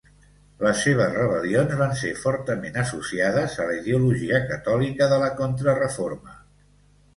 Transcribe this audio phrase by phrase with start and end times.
[0.67, 6.39] Les seves rebel·lions van ser fortament associades a la ideologia catòlica de la Contrareforma.